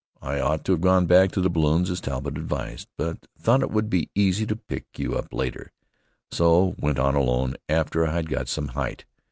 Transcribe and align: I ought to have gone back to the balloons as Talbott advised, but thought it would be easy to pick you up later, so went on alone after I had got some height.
I 0.23 0.39
ought 0.39 0.65
to 0.65 0.71
have 0.71 0.81
gone 0.81 1.05
back 1.05 1.31
to 1.33 1.41
the 1.41 1.49
balloons 1.51 1.91
as 1.91 2.01
Talbott 2.01 2.35
advised, 2.35 2.87
but 2.97 3.27
thought 3.37 3.61
it 3.61 3.69
would 3.69 3.87
be 3.87 4.09
easy 4.15 4.47
to 4.47 4.55
pick 4.55 4.97
you 4.97 5.13
up 5.15 5.31
later, 5.31 5.71
so 6.31 6.73
went 6.79 6.97
on 6.97 7.13
alone 7.13 7.53
after 7.69 8.07
I 8.07 8.13
had 8.13 8.27
got 8.27 8.47
some 8.47 8.69
height. 8.69 9.05